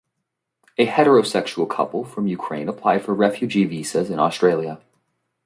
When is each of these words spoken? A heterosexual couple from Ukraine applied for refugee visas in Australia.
A 0.79 0.87
heterosexual 0.87 1.69
couple 1.69 2.03
from 2.03 2.25
Ukraine 2.25 2.67
applied 2.67 3.03
for 3.05 3.13
refugee 3.13 3.65
visas 3.65 4.09
in 4.09 4.17
Australia. 4.17 4.81